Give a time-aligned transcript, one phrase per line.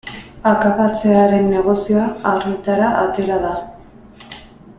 [0.51, 3.53] Akabatzearen negozioa argitara atera da.